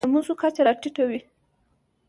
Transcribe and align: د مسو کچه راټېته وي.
د 0.05 0.05
مسو 0.13 0.33
کچه 0.41 0.61
راټېته 0.67 1.03
وي. 1.09 1.19